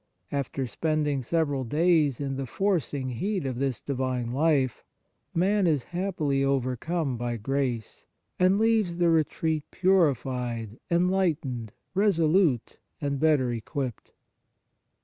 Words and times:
After 0.31 0.65
spending 0.65 1.21
several 1.21 1.63
days 1.63 2.19
in 2.19 2.35
the 2.35 2.47
forcing 2.47 3.09
heat 3.09 3.45
of 3.45 3.59
this 3.59 3.83
divine 3.83 4.31
life, 4.31 4.83
man 5.35 5.67
is 5.67 5.83
happily 5.93 6.43
overcome 6.43 7.17
by 7.17 7.37
grace, 7.37 8.07
and 8.39 8.57
leaves 8.57 8.97
the 8.97 9.11
retreat 9.11 9.63
purified, 9.69 10.79
enlightened, 10.89 11.73
reso 11.95 12.27
lute 12.27 12.79
and 12.99 13.19
better 13.19 13.51
equipped. 13.51 14.11